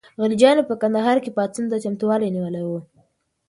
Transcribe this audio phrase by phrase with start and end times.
[0.21, 2.69] غلجیانو په کندهار کې پاڅون ته چمتووالی نیولی و.